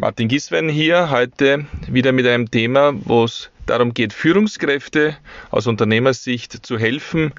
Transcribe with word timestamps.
Martin 0.00 0.28
Giswein 0.28 0.70
hier, 0.70 1.10
heute 1.10 1.66
wieder 1.86 2.12
mit 2.12 2.26
einem 2.26 2.50
Thema, 2.50 2.94
wo 3.04 3.24
es 3.24 3.50
darum 3.66 3.92
geht, 3.92 4.14
Führungskräfte 4.14 5.14
aus 5.50 5.66
Unternehmersicht 5.66 6.64
zu 6.64 6.78
helfen 6.78 7.34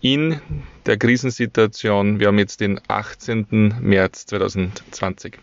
in 0.00 0.40
der 0.84 0.96
Krisensituation. 0.96 2.18
Wir 2.18 2.26
haben 2.26 2.40
jetzt 2.40 2.60
den 2.60 2.80
18. 2.88 3.76
März 3.80 4.26
2020. 4.26 5.38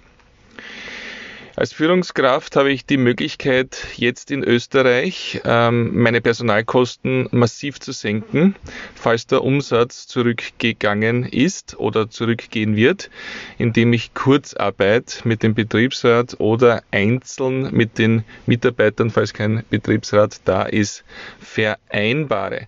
Als 1.56 1.74
Führungskraft 1.74 2.56
habe 2.56 2.72
ich 2.72 2.86
die 2.86 2.98
Möglichkeit, 2.98 3.88
jetzt 3.96 4.32
in 4.32 4.44
Österreich 4.44 5.42
ähm, 5.44 6.02
meine 6.02 6.22
Personalkosten 6.22 7.28
massiv 7.32 7.80
zu 7.80 7.92
senken, 7.92 8.56
falls 8.96 9.28
der 9.28 9.44
Umsatz 9.44 10.08
zurückgegangen 10.08 11.26
ist 11.26 11.78
oder 11.78 12.10
zurückgehen 12.10 12.76
wird, 12.76 13.10
indem 13.58 13.94
ich 13.94 14.14
Kurzarbeit 14.14 15.22
mit 15.26 15.44
dem 15.44 15.56
Betriebsrat 15.56 16.40
oder 16.40 16.84
einzeln 16.92 17.74
mit 17.74 17.98
den 17.98 18.24
Mitarbeitern, 18.46 19.10
falls 19.10 19.34
kein 19.34 19.64
Betriebsrat 19.70 20.42
da 20.46 20.64
ist, 20.64 21.04
vereinbare. 21.40 22.68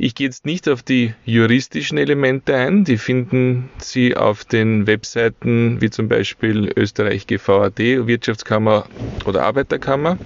Ich 0.00 0.14
gehe 0.14 0.28
jetzt 0.28 0.46
nicht 0.46 0.68
auf 0.68 0.84
die 0.84 1.12
juristischen 1.24 1.98
Elemente 1.98 2.54
ein, 2.54 2.84
die 2.84 2.98
finden 2.98 3.68
Sie 3.80 4.16
auf 4.16 4.44
den 4.44 4.86
Webseiten 4.86 5.80
wie 5.80 5.90
zum 5.90 6.06
Beispiel 6.06 6.70
Österreich 6.76 7.26
GVAD, 7.26 8.06
Wirtschaftskammer 8.06 8.86
oder 9.24 9.42
Arbeiterkammer, 9.42 10.16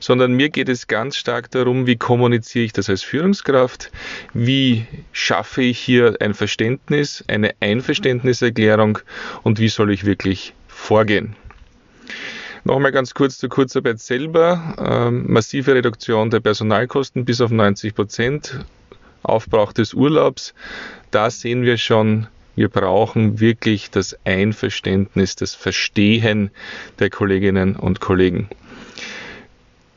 sondern 0.00 0.32
mir 0.32 0.48
geht 0.48 0.70
es 0.70 0.86
ganz 0.86 1.16
stark 1.16 1.50
darum, 1.50 1.86
wie 1.86 1.96
kommuniziere 1.96 2.64
ich 2.64 2.72
das 2.72 2.88
als 2.88 3.02
Führungskraft, 3.02 3.92
wie 4.32 4.86
schaffe 5.12 5.60
ich 5.60 5.78
hier 5.78 6.16
ein 6.20 6.32
Verständnis, 6.32 7.22
eine 7.28 7.50
Einverständniserklärung 7.60 9.00
und 9.42 9.58
wie 9.58 9.68
soll 9.68 9.92
ich 9.92 10.06
wirklich 10.06 10.54
vorgehen. 10.66 11.36
Nochmal 12.66 12.92
ganz 12.92 13.12
kurz 13.12 13.36
zur 13.36 13.50
Kurzarbeit 13.50 14.00
selber. 14.00 14.76
Ähm, 14.78 15.30
massive 15.30 15.74
Reduktion 15.74 16.30
der 16.30 16.40
Personalkosten 16.40 17.26
bis 17.26 17.42
auf 17.42 17.50
90 17.50 17.94
Prozent. 17.94 18.64
Aufbrauch 19.24 19.72
des 19.72 19.94
Urlaubs, 19.94 20.54
da 21.10 21.30
sehen 21.30 21.62
wir 21.62 21.76
schon, 21.76 22.28
wir 22.56 22.68
brauchen 22.68 23.40
wirklich 23.40 23.90
das 23.90 24.16
Einverständnis, 24.24 25.34
das 25.34 25.54
Verstehen 25.54 26.50
der 26.98 27.10
Kolleginnen 27.10 27.74
und 27.76 28.00
Kollegen. 28.00 28.48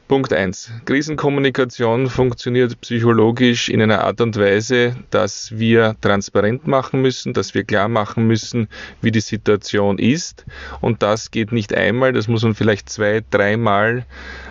Punkt 0.08 0.32
1. 0.32 0.72
Krisenkommunikation 0.86 2.08
funktioniert 2.08 2.80
psychologisch 2.80 3.68
in 3.68 3.82
einer 3.82 4.06
Art 4.06 4.22
und 4.22 4.38
Weise, 4.38 4.96
dass 5.10 5.60
wir 5.60 5.98
transparent 6.00 6.66
machen 6.66 7.02
müssen, 7.02 7.34
dass 7.34 7.54
wir 7.54 7.66
klar 7.66 7.90
machen 7.90 8.26
müssen, 8.26 8.70
wie 9.02 9.12
die 9.12 9.20
Situation 9.20 10.00
ist. 10.00 10.46
Und 10.80 11.04
das 11.04 11.30
geht 11.30 11.52
nicht 11.52 11.74
einmal, 11.74 12.14
das 12.14 12.30
muss 12.30 12.44
man 12.44 12.56
vielleicht 12.56 12.90
zwei, 12.90 13.22
dreimal 13.32 14.06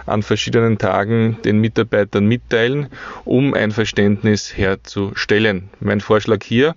an 0.05 0.23
verschiedenen 0.23 0.77
Tagen 0.77 1.39
den 1.43 1.59
Mitarbeitern 1.63 2.27
mitteilen, 2.27 2.89
um 3.25 3.55
ein 3.55 3.71
Verständnis 3.71 4.59
herzustellen. 4.59 5.71
Mein 5.81 6.03
Vorschlag 6.03 6.45
hier 6.45 6.75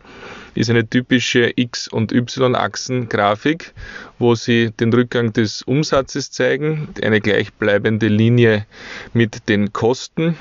ist 0.59 0.69
eine 0.69 0.87
typische 0.87 1.53
X- 1.55 1.87
und 1.87 2.11
Y-Achsen-Grafik, 2.11 3.73
wo 4.19 4.35
Sie 4.35 4.71
den 4.71 4.91
Rückgang 4.91 5.31
des 5.31 5.61
Umsatzes 5.61 6.31
zeigen, 6.31 6.89
eine 7.01 7.21
gleichbleibende 7.21 8.09
Linie 8.09 8.65
mit 9.13 9.47
den 9.47 9.71
Kosten. 9.71 10.37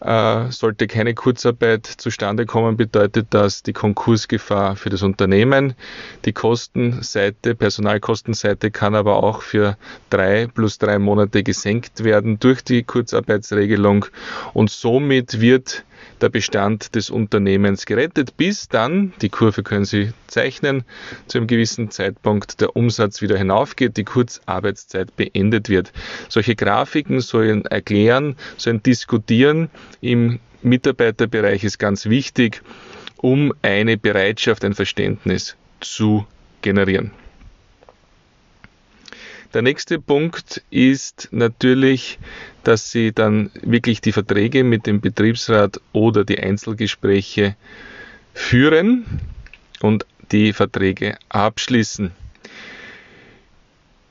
Äh, 0.00 0.52
sollte 0.52 0.86
keine 0.86 1.14
Kurzarbeit 1.14 1.86
zustande 1.86 2.46
kommen, 2.46 2.76
bedeutet 2.76 3.28
das 3.30 3.64
die 3.64 3.72
Konkursgefahr 3.72 4.76
für 4.76 4.90
das 4.90 5.02
Unternehmen. 5.02 5.74
Die 6.26 6.32
Kostenseite, 6.32 7.56
Personalkostenseite 7.56 8.70
kann 8.70 8.94
aber 8.94 9.16
auch 9.24 9.42
für 9.42 9.76
drei 10.10 10.46
plus 10.46 10.78
drei 10.78 11.00
Monate 11.00 11.42
gesenkt 11.42 12.04
werden 12.04 12.38
durch 12.38 12.62
die 12.62 12.84
Kurzarbeitsregelung 12.84 14.06
und 14.52 14.70
somit 14.70 15.40
wird 15.40 15.84
der 16.20 16.28
Bestand 16.28 16.94
des 16.94 17.10
Unternehmens 17.10 17.86
gerettet, 17.86 18.36
bis 18.36 18.68
dann, 18.68 19.12
die 19.20 19.28
Kurve 19.28 19.62
können 19.62 19.84
Sie 19.84 20.12
zeichnen, 20.26 20.84
zu 21.26 21.38
einem 21.38 21.46
gewissen 21.46 21.90
Zeitpunkt 21.90 22.60
der 22.60 22.76
Umsatz 22.76 23.22
wieder 23.22 23.36
hinaufgeht, 23.36 23.96
die 23.96 24.04
Kurzarbeitszeit 24.04 25.16
beendet 25.16 25.68
wird. 25.68 25.92
Solche 26.28 26.54
Grafiken 26.54 27.20
sollen 27.20 27.64
erklären, 27.66 28.36
sollen 28.56 28.82
diskutieren 28.82 29.70
im 30.00 30.40
Mitarbeiterbereich 30.62 31.62
ist 31.62 31.78
ganz 31.78 32.06
wichtig, 32.06 32.62
um 33.18 33.52
eine 33.62 33.98
Bereitschaft, 33.98 34.64
ein 34.64 34.74
Verständnis 34.74 35.56
zu 35.80 36.26
generieren. 36.62 37.12
Der 39.54 39.62
nächste 39.62 40.00
Punkt 40.00 40.62
ist 40.70 41.28
natürlich, 41.30 42.18
dass 42.64 42.90
Sie 42.90 43.12
dann 43.12 43.52
wirklich 43.62 44.00
die 44.00 44.10
Verträge 44.10 44.64
mit 44.64 44.88
dem 44.88 45.00
Betriebsrat 45.00 45.80
oder 45.92 46.24
die 46.24 46.40
Einzelgespräche 46.40 47.54
führen 48.34 49.20
und 49.80 50.06
die 50.32 50.52
Verträge 50.52 51.16
abschließen. 51.28 52.10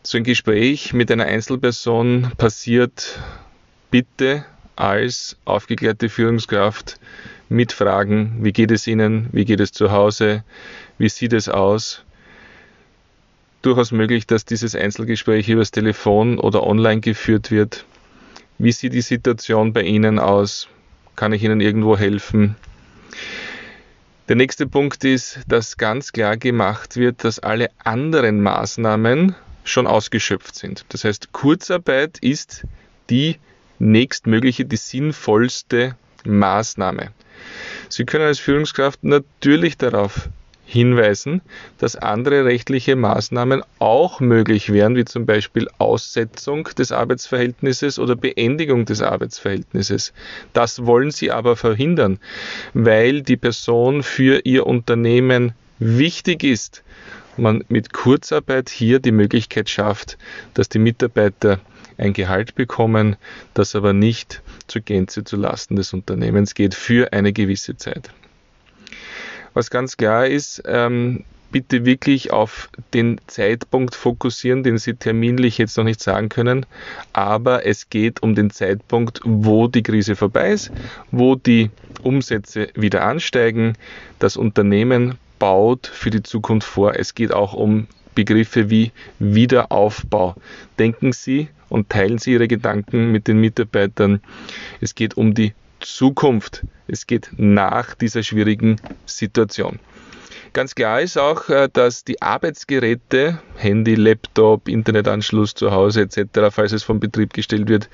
So 0.03 0.17
ein 0.17 0.23
Gespräch 0.23 0.93
mit 0.93 1.11
einer 1.11 1.25
Einzelperson 1.25 2.31
passiert 2.37 3.19
bitte 3.91 4.45
als 4.77 5.35
aufgeklärte 5.43 6.07
Führungskraft 6.07 7.01
mit 7.49 7.73
Fragen, 7.73 8.37
wie 8.45 8.53
geht 8.53 8.71
es 8.71 8.87
Ihnen, 8.87 9.27
wie 9.33 9.43
geht 9.43 9.59
es 9.59 9.73
zu 9.73 9.91
Hause, 9.91 10.45
wie 10.97 11.09
sieht 11.09 11.33
es 11.33 11.49
aus, 11.49 12.01
durchaus 13.63 13.91
möglich, 13.91 14.27
dass 14.27 14.45
dieses 14.45 14.75
Einzelgespräch 14.75 15.49
übers 15.49 15.71
Telefon 15.71 16.37
oder 16.37 16.65
online 16.65 17.01
geführt 17.01 17.49
wird. 17.49 17.85
Wie 18.59 18.71
sieht 18.71 18.93
die 18.93 19.01
Situation 19.01 19.73
bei 19.73 19.81
Ihnen 19.81 20.19
aus? 20.19 20.67
Kann 21.15 21.33
ich 21.33 21.43
Ihnen 21.43 21.59
irgendwo 21.59 21.97
helfen? 21.97 22.55
Der 24.29 24.35
nächste 24.35 24.67
Punkt 24.67 25.03
ist, 25.03 25.39
dass 25.47 25.77
ganz 25.77 26.11
klar 26.13 26.37
gemacht 26.37 26.95
wird, 26.95 27.23
dass 27.23 27.39
alle 27.39 27.69
anderen 27.83 28.41
Maßnahmen 28.41 29.35
schon 29.63 29.87
ausgeschöpft 29.87 30.55
sind. 30.55 30.85
Das 30.89 31.03
heißt, 31.03 31.33
Kurzarbeit 31.33 32.19
ist 32.19 32.63
die 33.09 33.37
nächstmögliche, 33.79 34.65
die 34.65 34.77
sinnvollste 34.77 35.95
Maßnahme. 36.25 37.11
Sie 37.89 38.05
können 38.05 38.25
als 38.25 38.39
Führungskraft 38.39 39.03
natürlich 39.03 39.77
darauf 39.77 40.29
hinweisen, 40.73 41.41
dass 41.77 41.95
andere 41.95 42.45
rechtliche 42.45 42.95
Maßnahmen 42.95 43.63
auch 43.79 44.19
möglich 44.19 44.73
wären, 44.73 44.95
wie 44.95 45.05
zum 45.05 45.25
Beispiel 45.25 45.69
Aussetzung 45.77 46.65
des 46.77 46.91
Arbeitsverhältnisses 46.91 47.99
oder 47.99 48.15
Beendigung 48.15 48.85
des 48.85 49.01
Arbeitsverhältnisses. 49.01 50.13
Das 50.51 50.85
wollen 50.85 51.11
sie 51.11 51.31
aber 51.31 51.55
verhindern, 51.55 52.19
weil 52.73 53.21
die 53.21 53.37
Person 53.37 54.03
für 54.03 54.41
ihr 54.43 54.67
Unternehmen 54.67 55.53
wichtig 55.79 56.43
ist. 56.43 56.83
Man 57.37 57.63
mit 57.67 57.93
Kurzarbeit 57.93 58.69
hier 58.69 58.99
die 58.99 59.11
Möglichkeit 59.11 59.69
schafft, 59.69 60.17
dass 60.53 60.69
die 60.69 60.79
Mitarbeiter 60.79 61.59
ein 61.97 62.13
Gehalt 62.13 62.55
bekommen, 62.55 63.15
das 63.53 63.75
aber 63.75 63.93
nicht 63.93 64.41
zur 64.67 64.81
Gänze 64.81 65.23
zu 65.23 65.35
Lasten 65.37 65.75
des 65.75 65.93
Unternehmens 65.93 66.53
geht 66.55 66.73
für 66.75 67.13
eine 67.13 67.33
gewisse 67.33 67.77
Zeit. 67.77 68.09
Was 69.53 69.69
ganz 69.69 69.97
klar 69.97 70.27
ist, 70.27 70.63
ähm, 70.65 71.23
bitte 71.51 71.85
wirklich 71.85 72.33
auf 72.33 72.69
den 72.93 73.21
Zeitpunkt 73.27 73.93
fokussieren, 73.95 74.63
den 74.63 74.79
Sie 74.79 74.95
terminlich 74.95 75.59
jetzt 75.59 75.77
noch 75.77 75.83
nicht 75.83 76.01
sagen 76.01 76.27
können. 76.27 76.65
Aber 77.13 77.65
es 77.65 77.89
geht 77.89 78.23
um 78.23 78.33
den 78.33 78.49
Zeitpunkt, 78.49 79.21
wo 79.23 79.67
die 79.67 79.83
Krise 79.83 80.15
vorbei 80.15 80.51
ist, 80.51 80.71
wo 81.11 81.35
die 81.35 81.69
Umsätze 82.01 82.69
wieder 82.73 83.03
ansteigen. 83.03 83.73
Das 84.19 84.35
Unternehmen 84.35 85.15
baut 85.37 85.87
für 85.87 86.09
die 86.09 86.23
Zukunft 86.23 86.67
vor. 86.67 86.95
Es 86.95 87.13
geht 87.13 87.31
auch 87.31 87.53
um 87.53 87.87
Begriffe 88.15 88.69
wie 88.69 88.91
Wiederaufbau. 89.19 90.35
Denken 90.79 91.13
Sie 91.13 91.49
und 91.69 91.89
teilen 91.89 92.17
Sie 92.17 92.33
Ihre 92.33 92.47
Gedanken 92.47 93.11
mit 93.11 93.27
den 93.27 93.39
Mitarbeitern. 93.39 94.21
Es 94.81 94.95
geht 94.95 95.17
um 95.17 95.35
die 95.35 95.53
Zukunft. 95.83 96.63
Es 96.87 97.07
geht 97.07 97.29
nach 97.37 97.95
dieser 97.95 98.23
schwierigen 98.23 98.81
Situation. 99.05 99.79
Ganz 100.53 100.75
klar 100.75 101.01
ist 101.01 101.17
auch, 101.17 101.49
äh, 101.49 101.67
dass 101.71 102.03
die 102.03 102.21
Arbeitsgeräte, 102.21 103.39
Handy, 103.55 103.95
Laptop, 103.95 104.67
Internetanschluss 104.67 105.55
zu 105.55 105.71
Hause 105.71 106.01
etc., 106.01 106.51
falls 106.51 106.73
es 106.73 106.83
vom 106.83 106.99
Betrieb 106.99 107.33
gestellt 107.33 107.67
wird, 107.67 107.89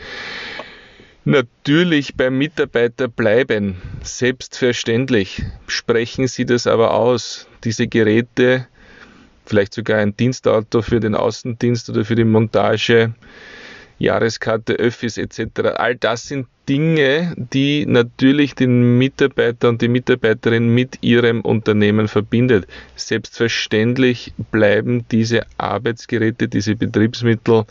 natürlich 1.24 2.15
beim 2.15 2.38
Mitarbeiter 2.38 3.07
bleiben. 3.07 3.77
Selbstverständlich. 4.03 5.44
Sprechen 5.68 6.27
Sie 6.27 6.45
das 6.45 6.68
aber 6.68 6.94
aus. 6.94 7.47
Diese 7.63 7.88
Geräte, 7.88 8.68
vielleicht 9.45 9.74
sogar 9.74 10.00
ein 10.00 10.18
Dienstauto 10.18 10.81
für 10.81 11.00
den 11.00 11.15
Außendienst 11.15 11.89
oder 11.89 12.03
für 12.03 12.15
die 12.15 12.25
Montage, 12.25 13.13
Jahreskarte, 13.99 14.73
Öffis 14.73 15.17
etc. 15.17 15.75
All 15.75 15.95
das 15.95 16.23
sind 16.23 16.47
Dinge, 16.67 17.33
die 17.37 17.85
natürlich 17.85 18.55
den 18.55 18.97
Mitarbeiter 18.97 19.69
und 19.69 19.81
die 19.81 19.87
Mitarbeiterin 19.87 20.69
mit 20.73 20.99
ihrem 21.01 21.41
Unternehmen 21.41 22.07
verbindet. 22.07 22.67
Selbstverständlich 22.95 24.33
bleiben 24.51 25.05
diese 25.11 25.45
Arbeitsgeräte, 25.57 26.47
diese 26.47 26.75
Betriebsmittel 26.75 27.65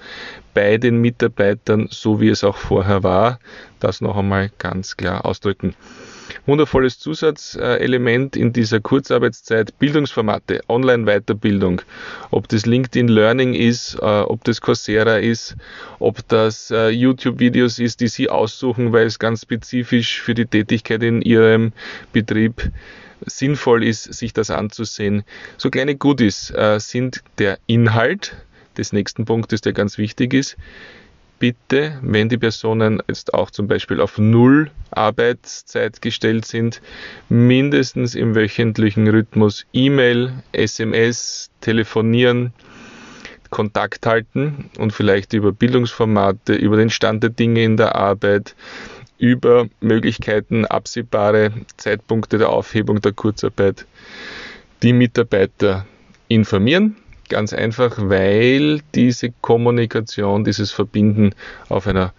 bei 0.53 0.79
den 0.79 1.01
Mitarbeitern, 1.01 1.89
so 1.91 2.21
wie 2.21 2.29
es 2.29 2.45
auch 2.45 2.57
vorher 2.57 3.03
war. 3.03 3.39
Das 3.81 4.01
noch 4.01 4.17
einmal 4.17 4.51
ganz 4.59 4.97
klar 4.97 5.25
ausdrücken. 5.25 5.75
Wundervolles 6.49 6.99
Zusatzelement 6.99 8.35
in 8.35 8.55
dieser 8.55 8.81
Kurzarbeitszeit, 8.81 9.79
Bildungsformate, 9.79 10.63
Online-Weiterbildung, 10.67 11.83
ob 12.31 12.49
das 12.49 12.65
LinkedIn 12.65 13.09
Learning 13.09 13.53
ist, 13.53 13.97
äh, 13.97 14.05
ob 14.07 14.45
das 14.45 14.63
Coursera 14.63 15.19
ist, 15.19 15.57
ob 15.99 16.27
das 16.29 16.71
äh, 16.71 16.89
YouTube-Videos 16.89 17.79
ist, 17.79 18.01
die 18.01 18.09
Sie 18.09 18.31
aussuchen, 18.31 18.95
weil 18.95 19.07
es 19.07 19.19
ganz 19.19 19.43
spezifisch 19.43 20.23
für 20.23 20.33
die 20.33 20.47
Tätigkeit 20.47 21.03
in 21.03 21.21
Ihrem 21.21 21.73
Betrieb 22.15 22.73
sinnvoll 23.27 23.85
ist, 23.85 24.05
sich 24.05 24.33
das 24.33 24.51
anzusehen. 24.51 25.25
So 25.59 25.69
kleine 25.69 25.97
Goodies 25.97 26.51
äh, 26.51 26.81
sind 26.81 27.23
der 27.37 27.59
Inhalt 27.67 28.35
des 28.79 28.95
nächsten 28.95 29.27
Punktes, 29.27 29.61
der 29.61 29.75
ganz 29.75 29.99
wichtig 29.99 30.33
ist 30.33 30.57
bitte, 31.39 31.99
wenn 32.03 32.29
die 32.29 32.39
Personen 32.39 33.03
jetzt 33.09 33.35
auch 33.35 33.51
zum 33.51 33.69
Beispiel 33.69 34.01
auf 34.01 34.19
Null 34.19 34.71
Arbeitszeit 34.91 36.03
gestellt 36.03 36.45
sind, 36.45 36.81
mindestens 37.29 38.15
im 38.15 38.35
wöchentlichen 38.35 39.09
Rhythmus 39.09 39.67
E-Mail, 39.73 40.33
SMS, 40.53 41.51
telefonieren, 41.61 42.53
Kontakt 43.51 44.05
halten 44.07 44.71
und 44.79 44.93
vielleicht 44.93 45.33
über 45.33 45.53
Bildungsformate, 45.53 46.55
über 46.55 46.77
den 46.77 46.91
Stand 46.91 47.23
der 47.23 47.31
Dinge 47.31 47.63
in 47.63 47.77
der 47.77 47.95
Arbeit, 47.95 48.55
über 49.19 49.69
Möglichkeiten, 49.81 50.65
absehbare 50.67 51.53
Zeitpunkte 51.77 52.39
der 52.39 52.51
Aufhebung 52.51 53.01
der 53.01 53.13
Kurzarbeit 53.13 53.87
die 54.83 54.93
Mitarbeiter 54.93 55.87
informieren 56.29 56.97
Ganz 57.29 57.53
einfach, 57.53 57.97
weil 57.99 58.81
diese 58.95 59.31
Kommunikation, 59.43 60.45
dieses 60.45 60.71
Verbinden 60.73 61.35
auf 61.69 61.87
einer 61.87 62.13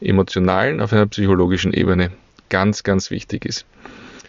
emotionalen, 0.00 0.80
auf 0.80 0.92
einer 0.92 1.06
psychologischen 1.06 1.72
Ebene 1.72 2.10
ganz, 2.50 2.82
ganz 2.82 3.10
wichtig 3.10 3.44
ist. 3.44 3.66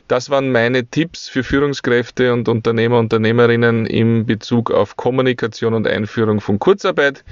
Das 0.08 0.30
waren 0.30 0.52
meine 0.52 0.86
Tipps 0.86 1.28
für 1.28 1.44
Führungskräfte 1.44 2.32
und 2.32 2.48
Unternehmer, 2.48 3.00
Unternehmerinnen 3.00 3.88
in 3.88 4.28
Bezug 4.28 4.70
auf 4.70 4.96
Kommunikation 4.98 5.74
und 5.74 5.88
Einführung 5.88 6.42
von 6.42 6.60
Kurzarbeit. 6.60 7.24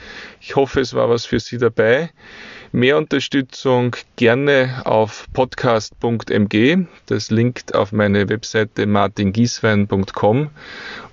Ich 0.41 0.55
hoffe, 0.55 0.81
es 0.81 0.95
war 0.95 1.07
was 1.07 1.25
für 1.25 1.39
Sie 1.39 1.59
dabei. 1.59 2.09
Mehr 2.71 2.97
Unterstützung 2.97 3.95
gerne 4.15 4.81
auf 4.85 5.27
podcast.mg. 5.33 6.87
Das 7.05 7.29
linkt 7.29 7.75
auf 7.75 7.91
meine 7.91 8.27
Webseite 8.29 8.87
martingieswein.com, 8.87 10.49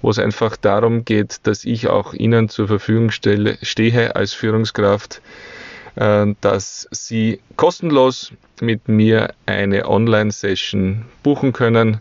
wo 0.00 0.10
es 0.10 0.18
einfach 0.18 0.56
darum 0.56 1.04
geht, 1.04 1.46
dass 1.46 1.66
ich 1.66 1.88
auch 1.88 2.14
Ihnen 2.14 2.48
zur 2.48 2.68
Verfügung 2.68 3.10
stelle, 3.10 3.58
stehe 3.60 4.16
als 4.16 4.32
Führungskraft, 4.32 5.20
äh, 5.96 6.26
dass 6.40 6.88
Sie 6.90 7.40
kostenlos 7.56 8.32
mit 8.60 8.88
mir 8.88 9.34
eine 9.46 9.88
Online-Session 9.88 11.04
buchen 11.22 11.52
können. 11.52 12.00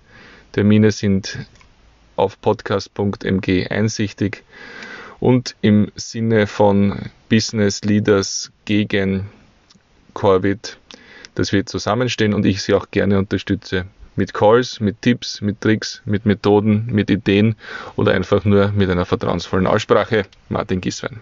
Termine 0.51 0.91
sind 0.91 1.39
auf 2.15 2.39
podcast.mg 2.41 3.67
einsichtig 3.69 4.43
und 5.19 5.55
im 5.61 5.91
Sinne 5.95 6.47
von 6.47 7.09
Business 7.29 7.81
Leaders 7.83 8.51
gegen 8.65 9.29
Corvid, 10.13 10.77
dass 11.35 11.51
wir 11.51 11.65
zusammenstehen 11.65 12.33
und 12.33 12.45
ich 12.45 12.61
Sie 12.61 12.73
auch 12.73 12.91
gerne 12.91 13.17
unterstütze. 13.17 13.85
Mit 14.15 14.33
Calls, 14.33 14.81
mit 14.81 15.01
Tipps, 15.01 15.39
mit 15.39 15.61
Tricks, 15.61 16.01
mit 16.03 16.25
Methoden, 16.25 16.87
mit 16.87 17.09
Ideen 17.09 17.55
oder 17.95 18.13
einfach 18.13 18.43
nur 18.43 18.69
mit 18.73 18.89
einer 18.89 19.05
vertrauensvollen 19.05 19.67
Aussprache. 19.67 20.25
Martin 20.49 20.81
Giswein. 20.81 21.21